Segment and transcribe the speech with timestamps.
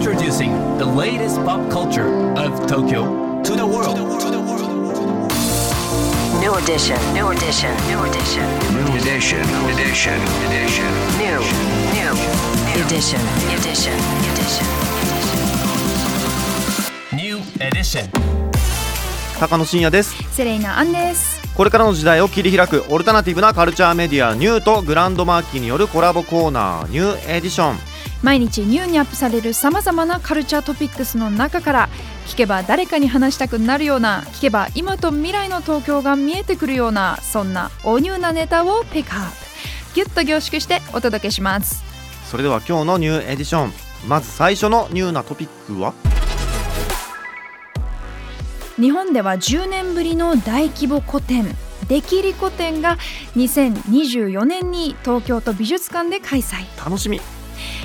[0.00, 3.98] Introducing the latest pop culture of Tokyo to the world.
[6.40, 6.96] New edition.
[7.12, 7.76] New edition.
[7.84, 8.48] New edition.
[8.72, 9.44] New edition.
[9.68, 10.16] Edition.
[10.48, 10.88] Edition.
[11.20, 11.36] New.
[11.92, 12.12] New.
[12.80, 13.20] Edition.
[13.52, 13.92] Edition.
[14.32, 14.66] Edition.
[17.12, 18.08] New edition.
[19.38, 27.89] 高野真也ですセレイナアンですこれからの時代を切り開くオルタナティブなカルチャーメディアニューとグランドマーキーによるコラボコーナーニューエディション
[28.22, 31.88] 毎日ニューにアップされるさまざまなカルチャートピックスの中から
[32.26, 39.36] 聞けば誰かに話したくなるような聞けば今と未来の東京が見えてくるようなそんなおニューなネタをピックアップ。
[39.94, 41.82] ギュッと凝縮してお届けします。
[42.30, 43.72] それでは今日のニューエディション。
[44.06, 45.94] まず最初のニューなトピックは？
[48.78, 51.56] 日本では10年ぶりの大規模個展
[51.88, 52.98] できり個展が
[53.34, 56.64] 2024年に東京都美術館で開催。
[56.82, 57.20] 楽しみ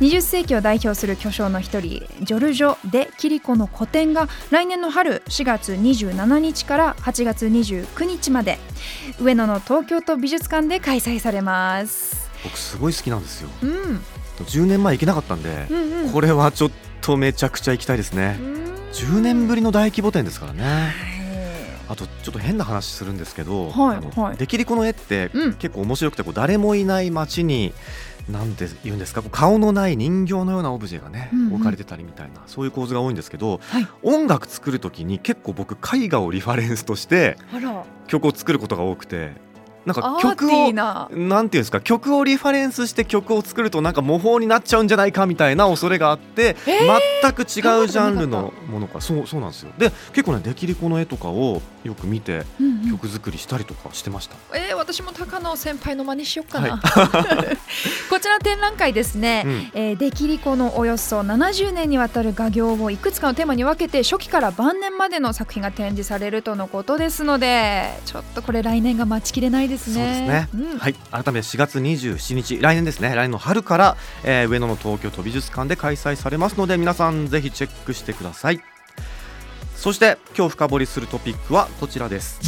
[0.00, 8.58] 20世紀を代表する巨匠の一人ジョルジョ・デ・キリコの個展が来年の春4月27日から8月29日まで
[9.20, 13.50] 上野の東京都美術館で開催されます、僕すごい好きなんですよ。
[13.62, 14.00] うん、
[14.44, 16.12] 10年前行けなかったんで、うんうん。
[16.12, 18.38] これはちょっとめちゃくちゃ行きたいですね。
[18.92, 20.94] 10年ぶりの大規模展ですからね。
[21.88, 24.36] あとちょっと変な話するんですけど、はいはい。
[24.36, 25.54] できりこの絵ってうん。
[25.54, 27.72] 結構面白くてこう誰もいない街に
[28.30, 29.22] なんて言うんですか？
[29.22, 31.54] 顔のない人形のようなオブジェがね、うんうん。
[31.54, 33.88] 置かれてたりみたいなそういう構図が多いんですけど、はい。
[34.02, 37.36] 音楽作る時に結構僕絵画をリファレンスとして
[38.06, 39.32] 曲を作ることが多くて
[39.88, 47.00] なんか曲をななんていうんですか曲をリファレンスして曲を作るとなんか模倣になっちゃうんじゃないかみたいな恐れがあって、えー？
[47.22, 49.00] 全く違うジャンルのものか。
[49.00, 49.72] そうそうなんですよ。
[49.78, 52.90] で結構ねできりこの絵とかをよく見てうんうん。
[52.90, 56.78] 曲作りしたりとかしてました、えー、私も高野先輩の真似しよっかな、は
[58.10, 59.70] こちらの展覧会ですね、うん。
[59.74, 69.94] えー、できりこのおよそ70年にわたる画業をいくつかのテーマに分けて初期から晩年までの作品が展示されるとのことですのでちょっとこれ来年が待ちきれないですね。
[69.94, 70.78] そうですね、うん。
[70.78, 70.94] はい。
[70.94, 73.14] 改めて4月27日来年ですね。
[73.14, 78.60] 来年の春から、えー上野の東京都美術館で開催されますので皆さんぜひチェックしてください。
[79.76, 82.40] そして今日深掘りするトピックはこちらです。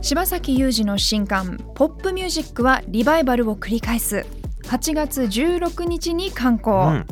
[0.00, 4.24] 柴崎裕二の新刊「ポップミュージック」はリバイバルを繰り返す。
[4.64, 7.06] 8月16日に刊行、うん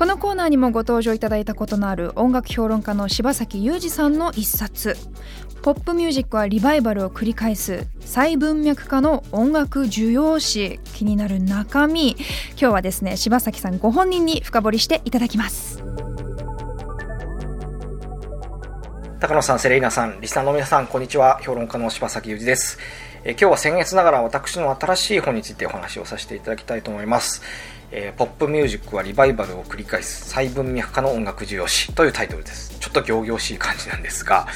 [0.00, 4.96] このコーナーにもご登場いただいたことのある音楽評論家の柴崎裕二さんの一冊
[5.60, 15.84] 「ポップミュージックはリバイバルを繰り返す再文脈化の音楽需要史」気になる中身今日はですね柴崎さんご本人に深掘りしていただきます
[19.20, 21.40] 高野さん、セレイナさん、リスナーの皆さん、こんにちは。
[21.42, 22.78] 評論家の柴崎裕二です。
[23.22, 27.42] え今日は先月ながら私の新しい本についてお話をさせていただきたいと思います。
[27.92, 32.78] えーポップミュージックはリバイバルを繰り返す再文脈化の音楽需要史というタイトルです。
[32.78, 34.46] ちょっと行々しい感じなんですが、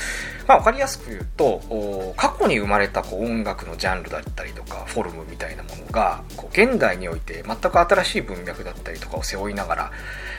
[0.47, 9.93] まあ、わかりやすく言うと、過去に生まれたこう音楽のジャンルだったりとか、フォルムみたいなものが、こう現代において全く新しい文脈だったりとかを背負いながら、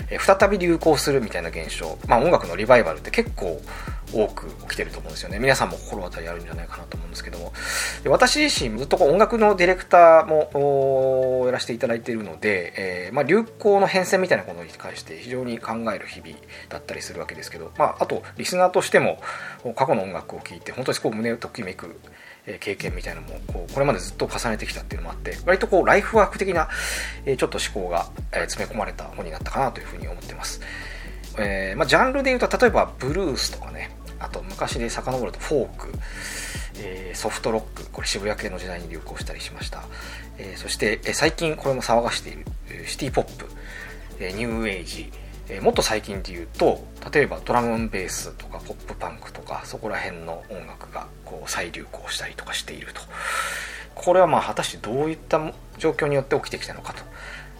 [0.09, 3.61] えー再び流行するみたいな現象、まあ、音楽のリバイバルって結構
[4.13, 5.39] 多く起きてると思うんですよね。
[5.39, 7.53] 皆さんも心当たりあるんじゃないかなと思うんですけども。
[8.03, 16.35] で私自身ずっとこう音楽のディレクターもやらせていただいているので、えーまあ、流行の変遷みたいなことに関して非常に考える日々
[16.69, 19.19] だったりするわけですけど、まあ、あとリスナーとしても
[19.75, 21.99] 過去の音楽を聴いて本当にこう胸をときめく
[22.59, 26.69] 経験みたいなのもこうこれまでずっと重ねてきたっていうのもあって割とこうライフワーク的な、
[27.25, 30.61] ちょっと思考が、詰め込まれた本になったかなというふうに思ってます、
[31.39, 33.94] えーまあ、ジャンルでいうと例えばブルースとかね
[34.25, 35.93] あと昔で遡るとフォーク、
[36.79, 39.83] えーソフトロックこれ渋谷系の時代に流行したりしました、
[40.37, 42.45] えーそして、え最近これも騒がしている
[42.87, 43.47] シティポップ、
[44.19, 45.11] えニューエイジ
[45.47, 53.01] えもっと最近で言うと例えばドラムンベースとかポップパンクとかそこら辺の音楽がこう再流行したりとかしていると。
[53.93, 55.39] これはまあ果たしてどういった
[55.77, 57.03] 状況によって起きてきたのかと。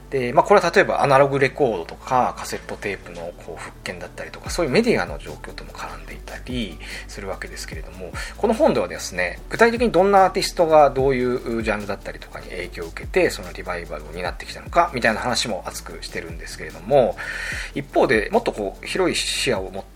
[0.10, 6.78] で、まあ、これは例えばアナログレコードとかカセットテープのこう復権だったりとかそういうメディアの状況とも絡んでいたり
[7.08, 11.24] するわけですけれどもこの本ではですね具体的にどんなアーティストがどうい
[11.60, 17.16] うジャンルだったりとかに影響を受けてそのリバイバルを担ってきたのかみたいな話も熱くしてるんですけれども
[17.74, 19.95] 一方でもっとこう広い視野を持って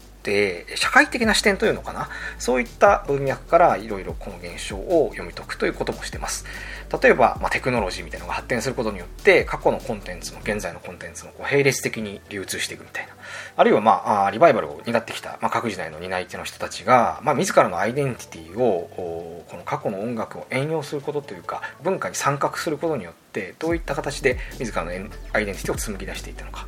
[0.75, 2.09] 社会的な視点というのかな？
[2.37, 6.45] そういった文脈からいろいろこの現象を読み解くということもしてます。
[7.01, 13.13] 例えば、まあ、テクノロジーみたいなのが発展することによって過去のコンテンツも現在のコンテンツもこう並列的に流通していくみたいな。
[13.55, 24.91] あるいは、まあ、リバイバルを担ってきた、まあ、各時代の担い手の人たちが、まあ、自らのアイデンティティをこの過去の音楽を援用することというか文化に参画することによってってどういった形で自らの
[25.33, 26.67] アイデンティティを紡ぎ出していったのか。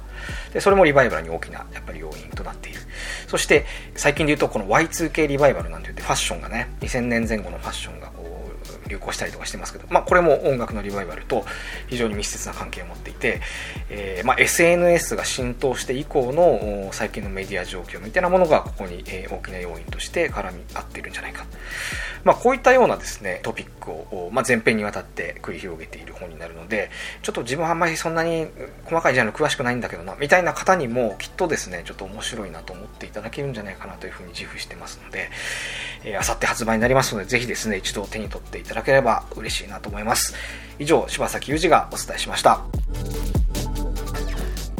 [0.53, 2.79] でそれもリバイバルに大きなやっぱり要因となっている。
[3.27, 3.65] そして
[3.95, 11.45] 最近で言うとこの Y2K リバイバルなんて言ってファッションがね2000年前後のファッションがこう流行したりとかしてますけど、まあ、これも音楽のリバイバルと
[11.87, 13.41] 非常に密接な関係を持っていて、
[13.93, 21.45] えーまあ、SNS が浸透して以降の最近のメディア状況みたいなものがここに、えー、大きな要因として絡み合っているんじゃないか、
[22.23, 26.89] まあ、こういったようなですねトピックを、まあ、前編にわたって繰り広げている本になるので
[27.21, 28.47] ちょっと自分はあんまりそんなに
[28.85, 35.29] 細かいジャンル詳しくないんだけどなみたいな方にもきっとですねちょっと面白いなと思っていただけるんじゃないかなというふうに自負してますので
[36.17, 40.33] あさって発売になりますのでぜひですね一度手に取っていただければ嬉しいなと思います。
[40.79, 43.30] 以上柴崎裕二がお伝えしました。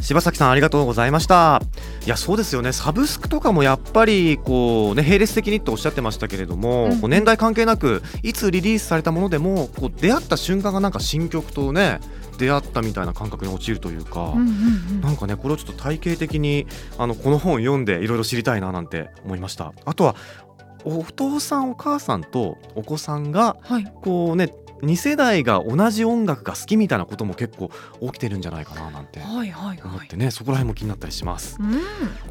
[0.02, 1.62] 柴崎さんありがとうございました。
[2.06, 2.72] いやそうですよね。
[2.72, 12.00] サブスクとかもやっぱりこうね並列的にっておっしゃってましたけれども、うん、年代関係なくいつリリースされたものでもこう出会った瞬間がなんか新曲とね
[12.38, 16.66] 出会ったみたいな感覚に陥るというか、うんうんうん、なんかねこれをちょっと体系的に
[16.98, 19.74] あのこの本を読んでいろいろ知りたいななんて思いました。
[19.86, 20.16] あとは
[20.84, 23.58] お父さんお母さんとお子さんが
[24.02, 24.52] こうね、
[24.82, 31.82] 2世代が同じ音楽が好きみたいなことも結構起きてるんじゃないかななんて思ってね、そこら辺も気になったりします、うん、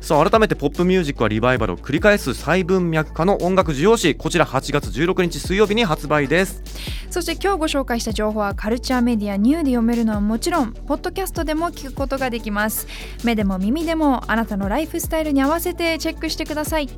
[0.00, 6.62] さあ改めてポップミュージックはリバイバルを繰り返す細分脈化の音楽需要誌こちら8月16日水曜日に発売です
[7.10, 12.86] そして今日ご紹介した情報はカルチャーメディアニューで読めるのはもちろんポッドキャストでも聞くことができます
[13.24, 16.88] 目でも耳でもあなたのライフスタイルに合わせてチェックしてください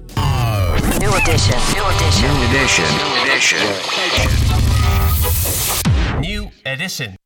[1.00, 1.56] New edition.
[1.74, 2.28] New edition.
[2.28, 2.84] New edition.
[2.84, 4.41] New edition.
[6.64, 7.16] Edition.